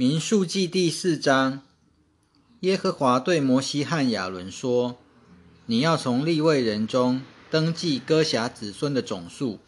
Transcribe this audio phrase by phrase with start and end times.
[0.00, 1.62] 民数记第四章，
[2.60, 4.96] 耶和华对摩西和亚伦说
[5.66, 7.20] ：“你要从立位人中
[7.50, 9.58] 登记哥辖子孙的总数，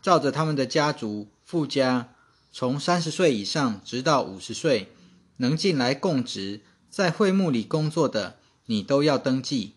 [0.00, 2.10] 照着他们的家族、富家，
[2.52, 4.92] 从三十岁以上直到五十岁，
[5.38, 8.36] 能进来供职，在会幕里工作的，
[8.66, 9.72] 你都要登记。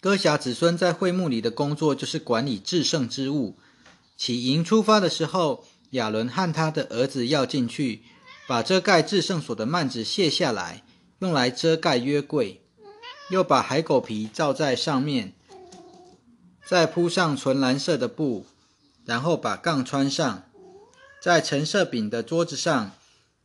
[0.00, 3.54] 哥辖子孙在会幕里的工作，就是管理至圣之物。
[4.16, 8.02] 起营出发的时候，亚伦和他的儿子要进去。”
[8.48, 10.82] 把遮盖至圣所的幔子卸下来，
[11.18, 12.62] 用来遮盖约柜，
[13.28, 15.34] 又把海狗皮罩在上面，
[16.66, 18.46] 再铺上纯蓝色的布，
[19.04, 20.44] 然后把杠穿上。
[21.20, 22.92] 在橙色饼的桌子上，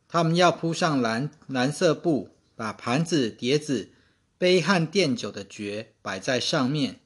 [0.08, 3.90] 他们要铺上蓝蓝色布，把盘子、碟子、
[4.38, 7.00] 杯和垫酒的爵摆在上面。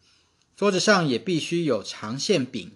[0.55, 2.71] 桌子上也必须有长线饼。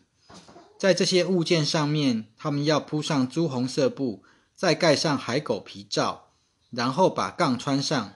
[0.77, 4.25] 在这些物件上面，他们要铺上朱红色布。
[4.63, 6.29] 再盖上海狗皮罩，
[6.71, 8.13] 然后把杠穿上。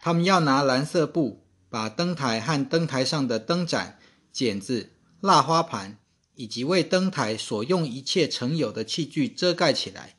[0.00, 3.98] 他们要拿蓝色布把灯台和灯台上的灯盏、
[4.30, 5.98] 剪子、蜡花盘
[6.36, 10.14] 以及为灯台所用一切盛有的器具遮盖起来。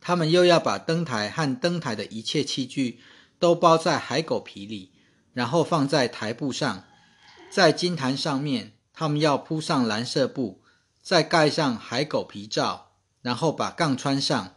[0.00, 3.00] 他们又要把灯台和灯台的一切器具
[3.38, 4.92] 都包在海狗皮里，
[5.34, 6.84] 然后放在台布上。
[7.50, 10.62] 在金坛上面，他们要铺上蓝色布，
[11.02, 12.92] 再盖上海狗皮罩。
[13.24, 14.53] 然后把杠穿上，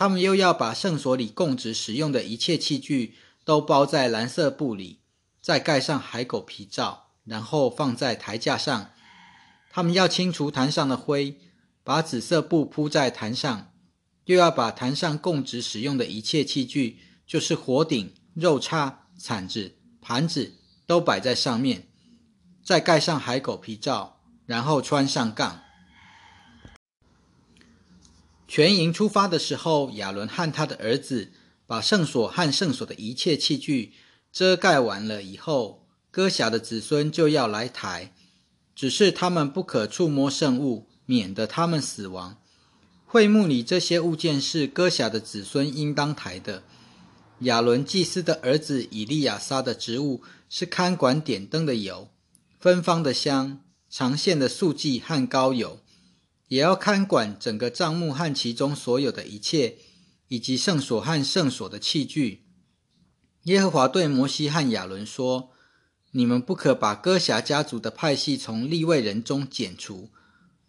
[0.00, 5.00] 他们又要把圣所里供职使用的一切器具都包在蓝色布里，
[5.42, 8.92] 再盖上海狗皮罩，然后放在台架上。
[9.70, 11.36] 他们要清除坛上的灰，
[11.84, 13.74] 把紫色布铺在坛上，
[14.24, 20.54] 又要把坛上供职使用的一切器具，就是火鼎、肉叉、铲子、盘子，
[20.86, 21.88] 都摆在上面，
[22.64, 25.60] 再盖上海狗皮罩，然后穿上杠。
[28.52, 31.30] 全营出发的时候，亚伦和他的儿子
[31.68, 33.92] 把圣所和圣所的一切器具
[34.32, 38.12] 遮盖完了以后，哥辖的子孙就要来抬，
[38.74, 42.38] 只是他们不可触摸圣物，免得他们死亡。
[43.06, 46.64] 会幕里这些物件是哥辖的子孙应当抬的。
[47.42, 52.08] 亚伦祭司的儿子以利亚撒的职务是看管点灯的油、
[52.58, 55.78] 芬芳的香、长线的素祭和膏油。
[56.50, 59.76] 也要看管整个帐幕和其中所有的一切，
[60.26, 62.44] 以及圣所和圣所的器具。
[63.44, 65.52] 耶和华对摩西和亚伦说
[66.10, 70.10] ：“你们不可把哥辖家族的派系从立位人中剪除。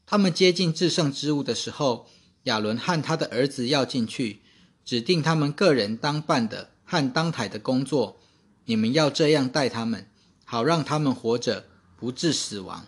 [0.05, 2.07] 他们接近至圣之物的时候，
[2.43, 4.43] 亚伦和他的儿子要进去，
[4.85, 8.21] 指定他们个人当办的和当台的工作。
[8.65, 10.07] 你们要这样待他们，
[10.45, 11.65] 好让他们活着，
[11.97, 12.85] 不致死亡。”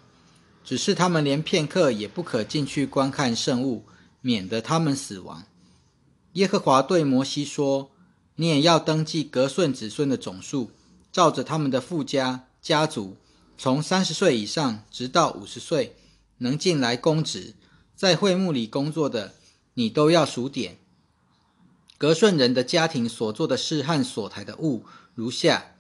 [0.63, 3.85] 只是他们连片刻也不可进去观看圣物，
[4.21, 5.43] 免得他们死亡。
[6.33, 7.91] 耶和华对摩西说
[8.37, 10.71] ：“你也要登记格顺子孙的总数，
[11.11, 13.17] 照着他们的富家家族，
[13.57, 15.95] 从三十岁以上直到五十岁，
[16.37, 17.53] 能进来公职，
[17.95, 19.33] 在会幕里工作的，
[19.73, 20.77] 你都要数点。
[21.97, 25.75] 格顺人的家庭所做的事和所抬的物如下：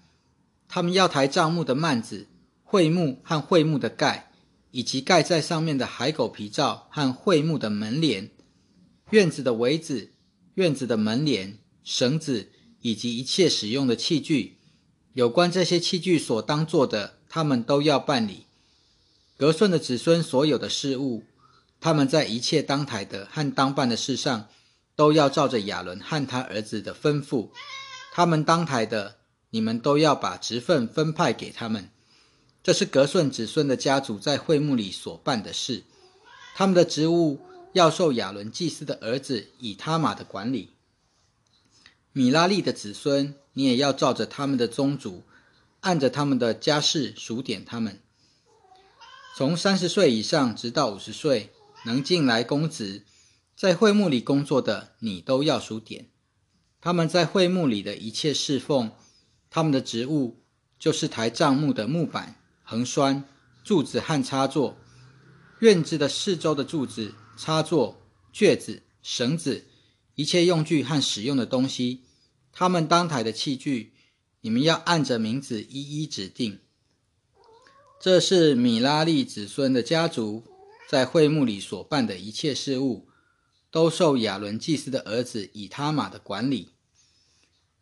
[0.67, 2.27] 他们要抬帐幕的幔子、
[2.63, 4.29] 会幕和会幕的盖。”
[4.73, 8.31] 以及盖在上面的海狗皮罩和桧木的门帘、
[9.11, 10.09] 院子的围子、
[10.55, 12.49] 院子的门帘、绳子
[12.81, 14.57] 以及一切使用的器具，
[15.13, 18.47] 有关这些器具所当做的，他们都要办理。
[19.37, 21.23] 格顺的子孙所有的事物，
[21.79, 24.47] 他们在一切当台的和当办的事上，
[24.95, 27.49] 都要照着亚伦和他儿子的吩咐。
[28.11, 29.17] 他们当台的，
[29.51, 31.91] 你们都要把职份分派给他们。
[32.63, 35.83] 这是格顺子孙的家族在会幕里所办的事，
[36.55, 37.41] 他们的职务
[37.73, 40.69] 要受亚伦祭司的儿子以他玛的管理。
[42.13, 45.23] 米拉利的子孙，你也要照着他们的宗族，
[45.81, 47.99] 按着他们的家世数点他们。
[49.35, 51.51] 从三十岁以上直到五十岁，
[51.85, 53.03] 能进来公职，
[53.57, 56.07] 在会幕里工作的，你都要数点。
[56.79, 58.91] 他们在会幕里的一切侍奉，
[59.49, 60.39] 他们的职务
[60.79, 62.39] 就是抬帐幕的木板。
[62.73, 63.23] 横栓、
[63.63, 64.75] 柱子和插座，
[65.59, 69.67] 院子的四周的柱子、插座、橛子、绳子，
[70.15, 72.01] 一切用具和使用的东西，
[72.51, 73.93] 他们当台的器具，
[74.41, 76.61] 你们要按着名字一一指定。
[78.01, 80.43] 这是米拉利子孙的家族
[80.89, 83.07] 在会幕里所办的一切事务，
[83.69, 86.69] 都受亚伦祭司的儿子以他玛的管理。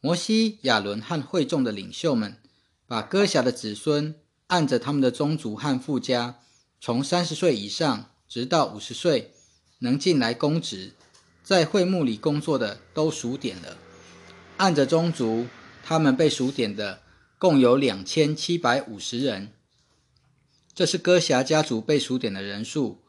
[0.02, 2.36] 摩西、亚伦和会众的领袖们，
[2.86, 4.16] 把哥辖的子孙。
[4.52, 6.38] 按着他们的宗族和富家，
[6.82, 9.32] 从三十岁以上直到五十岁，
[9.80, 10.92] 能进来公职，
[11.42, 13.78] 在会幕里工作的都数点了。
[14.58, 15.48] 按着宗族，
[15.86, 17.02] 他们被数点的
[17.40, 19.54] 共有两千七百五十人。
[20.74, 23.02] 这是歌辖家族被数点的人数，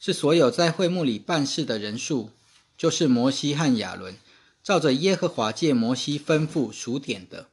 [0.00, 2.30] 是所有在会幕里办事的人数，
[2.76, 4.16] 就是摩西和亚伦
[4.64, 7.46] 照着耶和华借摩西吩咐数点的。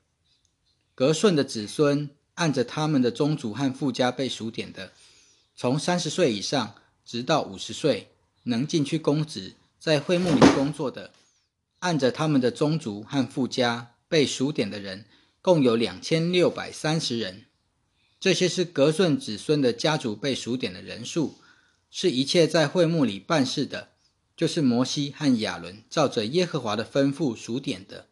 [0.96, 4.94] 格顺的子孙按着他们的宗族和富家被数点的，
[5.56, 8.10] 从三十岁以上直到五十岁
[8.44, 11.12] 能进去公职，在会幕里工作的。
[11.80, 15.06] 按着他们的宗族和富家被数点的人，
[15.42, 17.46] 共有两千六百三十人。
[18.20, 21.36] 这些是格顺子孙的家族被数点的人数，
[21.92, 23.90] 是一切在会幕里办事的，
[24.36, 28.08] 就是摩西和亚伦照着耶和华的吩咐数点的。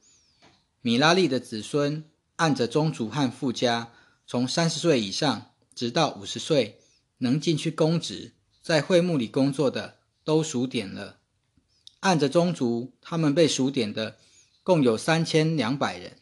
[0.82, 2.04] 米拉利的子孙
[2.36, 3.92] 按着宗族和富家，
[4.26, 6.80] 从三十岁以上直到五十岁
[7.20, 8.32] 能进去公职，
[8.62, 11.20] 在会幕里工作的，都数点了。
[12.00, 14.18] 按着宗族，他们被数点的
[14.64, 16.18] 共有三千两百人。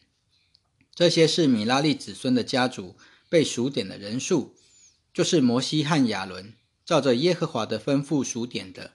[0.94, 2.96] 这些是米拉利子孙的家族
[3.30, 4.54] 被数点的人数，
[5.14, 6.52] 就是摩西和亚伦
[6.84, 8.92] 照着耶和华的吩咐数点的。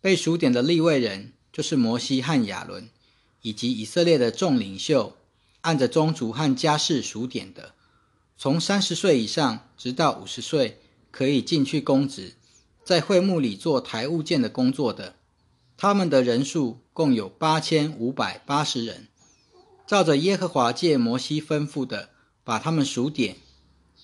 [0.00, 2.90] 被数点的立位人，就是摩西和亚伦
[3.42, 5.16] 以及以色列的众领袖，
[5.60, 7.75] 按着宗族和家世数点的，
[8.38, 10.80] 从三十岁以上直到五十岁
[11.10, 12.34] 可以进去公职，
[12.84, 15.16] 在会幕里做台物件的工作的。
[15.78, 19.08] 他们的人数共有八千五百八十人，
[19.86, 22.10] 照着耶和华借摩西吩咐的，
[22.44, 23.36] 把他们数点，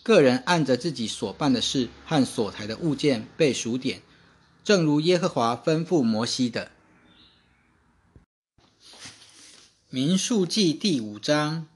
[0.03, 4.03] 个人按着自己所办的事和所抬的物件被数点，
[4.65, 6.71] 正如耶和华吩咐摩西的。
[9.89, 11.67] 民数记第五章，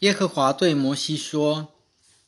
[0.00, 1.68] 耶和华对摩西说：“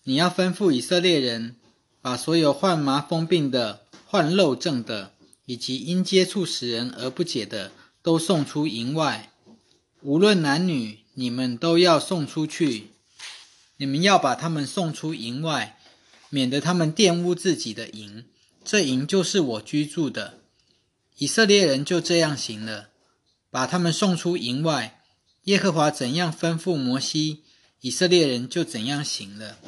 [0.04, 1.56] 你要吩咐以色列人，
[2.00, 5.12] 把所有患麻风病的、患漏症的。”
[5.48, 7.72] 以及因接触使人而不解的，
[8.02, 9.32] 都送出营外。
[10.02, 12.88] 无论男女，你们都要送出去。
[13.78, 15.78] 你们要把他们送出营外，
[16.28, 18.26] 免得他们玷污自己的营。
[18.62, 20.40] 这营就是我居住的。
[21.16, 22.90] 以色列人就这样行了，
[23.50, 25.02] 把他们送出营外。
[25.44, 27.42] 耶和华怎样吩咐摩西，
[27.80, 29.58] 以色列人就怎样行了。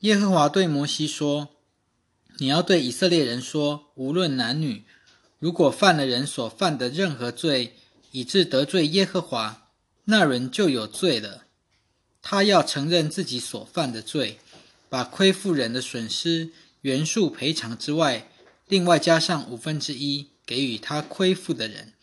[0.00, 1.48] 耶和华对摩西说。
[2.40, 4.84] 你要对以色列人说：无论男女，
[5.40, 7.74] 如果犯了人所犯的任何罪，
[8.12, 9.72] 以致得罪耶和华，
[10.04, 11.46] 那人就有罪了。
[12.22, 14.38] 他要承认自己所犯的罪，
[14.88, 16.50] 把亏负人的损失
[16.82, 18.30] 原数赔偿之外，
[18.68, 21.94] 另外加上五分之一给予他亏负的人。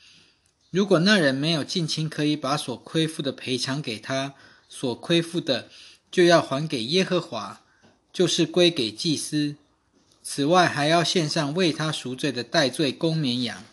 [0.70, 4.34] 如果那人没有近亲可以把所亏负的赔偿给他，
[4.78, 5.70] 所亏负的
[6.12, 7.62] 就要还给耶和华，
[8.12, 9.56] 就是归给祭司。
[10.22, 13.64] 此外，还要献上为他赎罪的代罪公绵羊。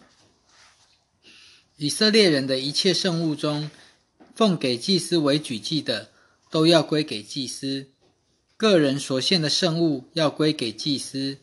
[1.77, 3.69] 以色列人的一切圣物中，
[4.37, 6.11] 奉给祭司为举祭的，
[6.51, 7.87] 都要归给祭司；
[8.57, 11.39] 个人所献的圣物要归给祭司。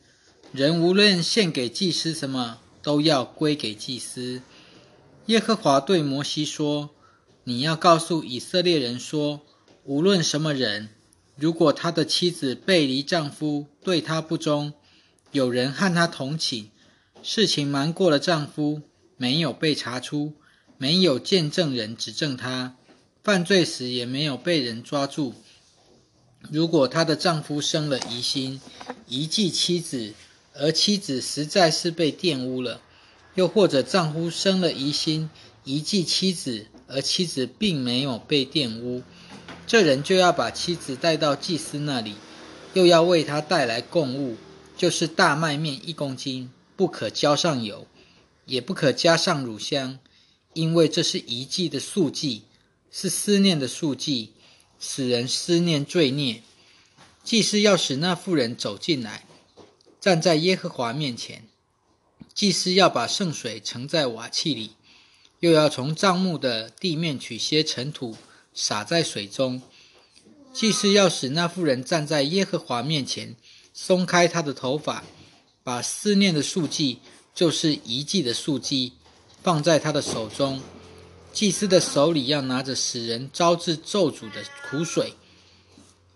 [0.54, 4.42] 人无论献给祭司什么，都要归给祭司。
[5.26, 6.92] 耶和华对摩西说
[7.44, 9.42] ：“你要告诉以色列人说，
[9.90, 10.90] 无论什么人，
[11.36, 14.74] 如果他的妻子背离丈夫，对他不忠，
[15.32, 16.68] 有人和他同寝，
[17.24, 18.84] 事情瞒过了丈夫，
[19.18, 20.34] 没有被查出，
[20.78, 22.76] 没有见证人指证他，
[23.24, 25.34] 犯罪时也没有被人抓住。
[26.52, 28.62] 如果她的丈夫生了疑心，
[29.08, 30.14] 遗弃妻子，
[30.54, 32.80] 而妻子实在是被玷污了，
[33.34, 35.32] 又或者丈夫生了疑心，
[35.64, 39.02] 遗弃妻子，而妻子并没有被玷污，
[39.70, 42.16] 这人就要把妻子带到祭司那里，
[42.74, 44.36] 又要为他带来供物。
[44.76, 47.86] 就是大麦面一公斤，不可浇上油，
[48.46, 50.00] 也不可加上乳香，
[50.54, 52.46] 因为这是一季的素祭，
[52.90, 54.34] 是思念的素祭，
[54.80, 56.42] 使人思念罪孽。
[57.24, 59.28] 祭司要使那妇人走进来，
[60.02, 61.44] 站在耶和华面前。
[62.34, 64.72] 祭司要把圣水盛在瓦器里，
[65.42, 68.16] 又要从帐幕的地面取些尘土
[68.54, 69.62] 撒在水中。
[70.54, 73.36] 祭司要使那妇人站在耶和华面前。
[73.74, 75.04] 松开她的头发，
[75.64, 77.00] 把思念的素祭，
[77.34, 78.94] 就是遗迹的素祭，
[79.42, 80.62] 放在他的手中。
[81.32, 85.14] 祭司的手里要拿着使人招致咒诅的苦水。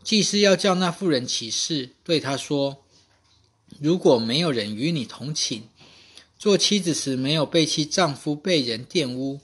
[0.04, 2.84] 祭司要叫那妇人起誓，对他说
[3.80, 5.62] ：“如果没有人与你同寝，
[6.38, 9.40] 做妻子时没有背弃丈夫被人玷污，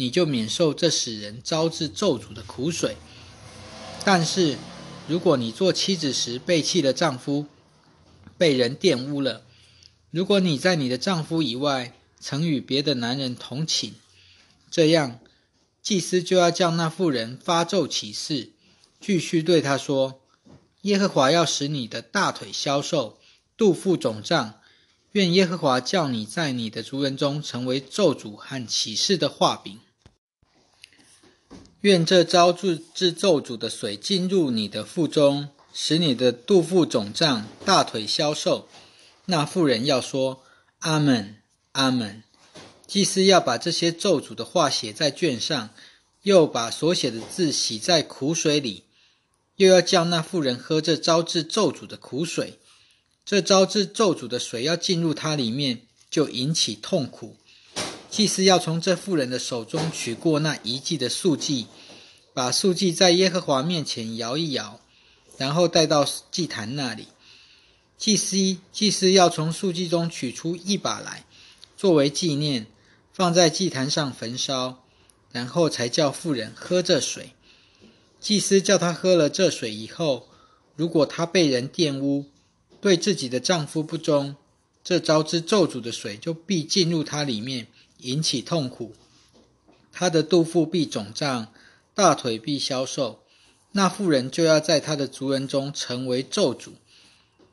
[0.00, 2.96] 你就免受这使人招致咒诅的苦水。
[4.02, 4.56] 但是，
[5.06, 7.44] 如果你做妻子时背弃了丈夫，
[8.38, 9.42] 被人玷污了；
[10.10, 13.92] 如果你在你的丈夫以外曾与别的男人同寝，
[14.70, 15.20] 这样
[15.82, 18.52] 祭司就要叫那妇人发咒起誓，
[18.98, 20.22] 继续对他说
[20.88, 23.18] ：“耶和华要使你的大腿消瘦，
[23.58, 24.54] 肚腹肿胀。
[25.12, 29.80] 愿耶和华叫你在你的族人中成为咒诅和启示的画饼。
[31.82, 38.68] 愿这招致致咒诅的水进入你的腹中，使你的肚腹肿胀，大腿消瘦。”
[39.26, 40.42] 那妇人要说
[40.80, 41.36] ：“阿门。”
[41.72, 42.22] 阿门。
[42.86, 45.70] 祭司要把这些咒诅的话写在卷上，
[46.22, 48.82] 又把所写的字洗在苦水里，
[49.56, 52.58] 又要叫那妇人喝这招致咒诅的苦水。
[53.24, 57.36] 这招致咒诅的水要进入它里面，就引起痛苦。
[58.10, 61.68] 祭司要从这妇人的手中取过那一季的素祭，
[62.34, 64.80] 把素祭在耶和华面前摇一摇，
[65.38, 67.06] 然后带到祭坛那里。
[67.96, 68.36] 祭司
[68.72, 71.24] 祭司要从素祭中取出一把来。
[71.76, 72.66] 作为纪念，
[73.12, 74.82] 放在祭坛上焚烧，
[75.30, 77.30] 然后才叫妇人喝这水。
[78.18, 80.28] 祭司叫她喝了这水以后，
[80.74, 82.26] 如果她被人玷污，
[82.80, 84.34] 对自己的丈夫不忠，
[84.82, 87.68] 这招致咒诅的水就必进入她里面，
[88.02, 88.92] 引起痛苦。
[89.92, 91.52] 她的肚腹必肿胀，
[91.94, 93.22] 大腿必消瘦，
[93.72, 96.70] 那妇人就要在她的族人中成为咒诅。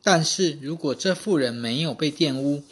[0.04, 2.64] 但是如果这妇人没有被玷污，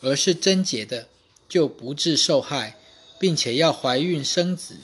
[0.00, 1.08] 而是贞洁的，
[1.48, 2.76] 就不致受害，
[3.18, 4.76] 并且要怀孕生子。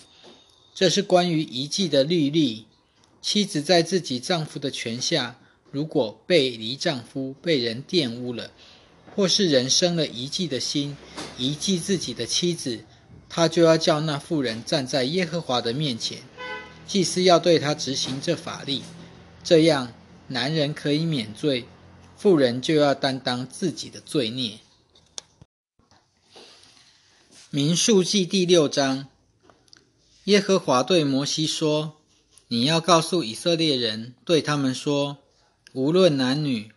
[0.74, 2.66] 这是关于遗迹的律例。
[3.22, 5.38] 妻子在自己丈夫的权下，
[5.70, 8.50] 如果背离丈夫，被人玷污了，
[9.14, 10.96] 或是人生了遗迹的心，
[11.40, 12.84] 遗弃自己的妻子，
[13.30, 16.22] 他就要叫那妇人站在耶和华的面前，
[16.86, 18.82] 祭司要对他执行这法力。
[19.42, 19.90] 这样，
[20.28, 21.64] 男人可以免罪，
[22.14, 24.58] 妇人就要担当自己的罪孽。
[27.48, 29.08] 民数记第六章，
[30.24, 31.96] 耶和华对摩西说
[32.48, 35.16] ：“你要告诉以色列人，对他们说，
[35.72, 36.70] 无论男女，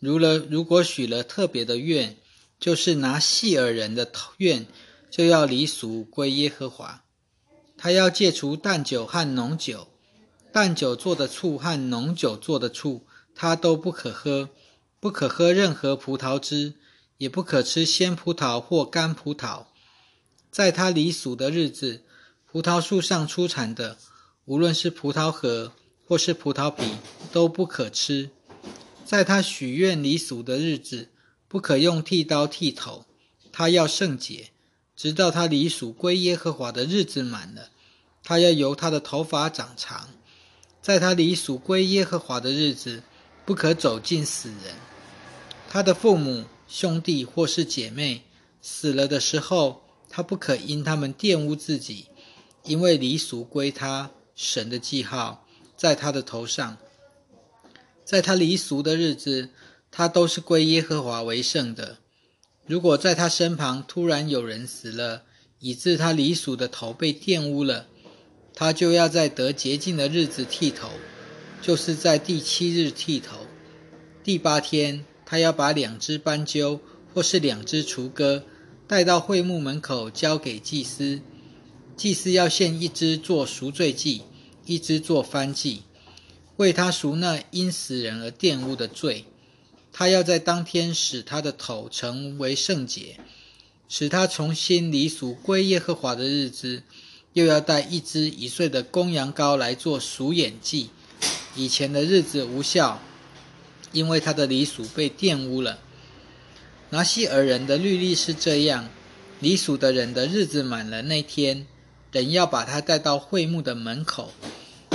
[0.00, 2.16] 如了如果许了特别的愿，
[2.58, 4.66] 就是拿细耳人的愿，
[5.10, 7.04] 就要离俗归耶和华。
[7.76, 9.88] 他要戒除淡酒和浓酒，
[10.52, 14.50] 淡酒做的醋和浓酒做的醋，他都不可喝，
[14.98, 16.74] 不可喝任何葡萄汁，
[17.18, 19.66] 也不可吃鲜葡萄或干葡萄。”
[20.50, 22.02] 在他离俗的日子，
[22.44, 23.96] 葡萄树上出产的，
[24.46, 25.72] 无论是葡萄核
[26.04, 26.82] 或是葡萄皮，
[27.30, 28.30] 都不可吃。
[29.04, 31.10] 在他许愿离俗的日子，
[31.48, 33.06] 不可用剃刀剃头，
[33.50, 34.50] 他要圣洁，
[34.94, 37.70] 直到他离俗归耶和华的日子满了。
[38.22, 40.10] 他要由他的头发长长。
[40.80, 43.02] 在他离俗归耶和华的日子，
[43.44, 44.74] 不可走近死人。
[45.68, 48.22] 他的父母、兄弟或是姐妹
[48.62, 49.82] 死了的时候。
[50.10, 52.06] 他不可因他们玷污自己，
[52.64, 56.78] 因为离俗归他神的记号在他的头上，
[58.06, 59.50] 在他离俗的日子，
[59.98, 61.98] 他都是归耶和华为圣的。
[62.68, 65.24] 如果在他身旁突然有人死了，
[65.58, 67.88] 以致他离俗的头被玷污了，
[68.54, 70.88] 他就要在得洁净的日子剃头，
[71.60, 73.38] 就是在第七日剃头。
[74.22, 76.78] 第八天，他要把两只斑鸠
[77.12, 78.44] 或是两只雏鸽。
[78.86, 81.20] 带到会幕门口，交给祭司。
[81.96, 84.22] 祭司要献一只做赎罪祭，
[84.64, 85.82] 一只做翻祭，
[86.56, 89.24] 为他赎那因死人而玷污的罪。
[89.98, 93.16] 他要在当天使他的头成为圣洁，
[93.88, 96.84] 使他重新离俗归耶和华的日子。
[97.32, 100.90] 又要带一只一岁的公羊羔来做赎眼祭。
[101.56, 103.02] 以前的日子无效，
[103.90, 105.80] 因为他的离俗被玷污了。
[106.90, 108.88] 拿西尔人的律例是这样：
[109.40, 111.66] 离属的人的日子满了那天，
[112.12, 114.32] 人要把他带到会幕的门口，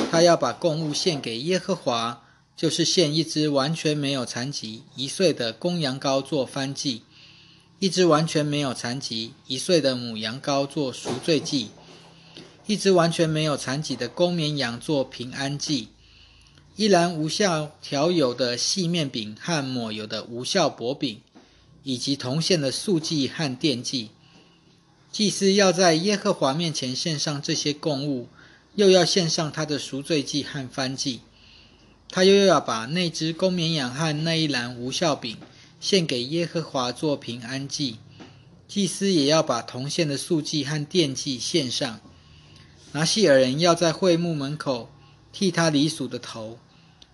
[0.09, 2.22] 他要把供物献给耶和华，
[2.55, 7.03] 就是献一只完全没有残疾一岁的公羊羔做翻祭，
[7.79, 11.69] 一只完全没有残疾一岁的母羊羔做赎罪祭，
[12.67, 15.89] 一只完全没有残疾的公绵羊做平安祭，
[16.75, 21.19] 一篮无效调油的细面饼和抹油的无效薄饼。
[21.85, 24.11] 以及铜线的素祭和奠祭，
[25.11, 28.29] 祭司要在耶和华面前献上这些供物，
[28.75, 31.19] 又要献上他的赎罪祭和翻祭。
[32.15, 35.35] 他又要把那只公绵羊和那一篮无效饼
[35.79, 37.97] 献给耶和华做平安祭。
[38.67, 41.99] 祭司也要把铜线的素祭和奠祭献上。
[42.91, 44.91] 拿西尔人要在会幕门口
[45.31, 46.59] 剃他离属的头，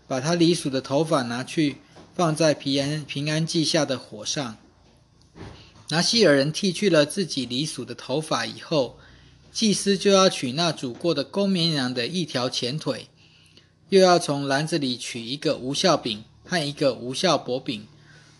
[0.06, 1.78] 把他离属的头发拿去。
[2.14, 4.58] 放在平安平安记下的火上，
[5.88, 8.98] 拿西尔人剃去了自己离属的头发以后，
[9.54, 13.08] 祭司就要取那煮过的公绵羊的一条前腿，
[13.90, 17.88] 又要从篮子里取一个无效饼和一个无效薄饼，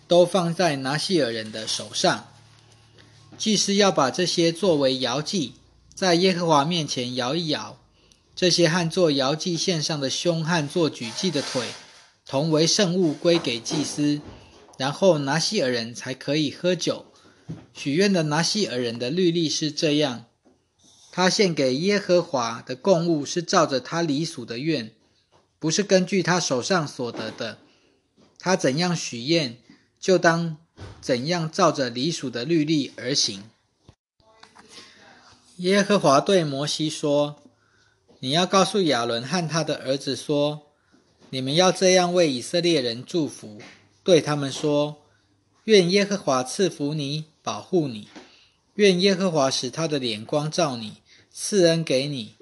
[0.08, 2.28] 都放在拿西尔人的手上。
[3.38, 5.54] 祭司要把这些作为摇祭，
[5.94, 7.78] 在耶和华面前摇一摇。
[8.36, 11.68] 这些和做摇祭献上的胸和做举祭的腿，
[12.26, 14.22] 同为圣物，归给祭司。
[14.78, 17.06] 然后拿西尔人才可以喝酒。
[17.74, 20.26] 许愿的拿西尔人的律例是这样：
[21.12, 24.94] 他献给耶和华的供物是照着他离属的愿，
[25.60, 27.60] 不是根据他手上所得的。
[28.40, 29.58] 他怎样许愿，
[30.00, 30.58] 就当
[31.00, 33.44] 怎样照着离属的律例而行。
[35.58, 37.44] 耶和华对摩西说。
[38.22, 40.74] 你要告诉亚伦和他的儿子说
[41.32, 43.62] ：“你们要这样为以色列人祝福，
[44.04, 45.06] 对他们说：
[45.64, 48.10] 愿耶和华赐福你，保护你；
[48.74, 50.98] 愿耶和华使他的脸光照你，
[51.32, 52.36] 赐恩给你；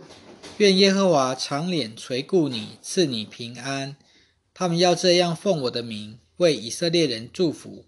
[0.58, 3.96] 愿耶和华长脸垂顾你，赐你平安。
[4.56, 7.86] 他们要这样奉我的名为以色列人祝福，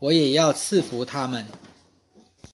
[0.00, 1.46] 我也要赐福他们。”